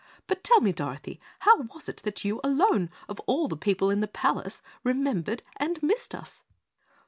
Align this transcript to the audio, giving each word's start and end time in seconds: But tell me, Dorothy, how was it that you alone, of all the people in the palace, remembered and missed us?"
But 0.25 0.43
tell 0.43 0.61
me, 0.61 0.71
Dorothy, 0.73 1.19
how 1.41 1.57
was 1.61 1.87
it 1.87 1.97
that 1.97 2.25
you 2.25 2.41
alone, 2.43 2.89
of 3.07 3.19
all 3.27 3.47
the 3.47 3.55
people 3.55 3.91
in 3.91 3.99
the 3.99 4.07
palace, 4.07 4.63
remembered 4.83 5.43
and 5.57 5.77
missed 5.83 6.15
us?" 6.15 6.41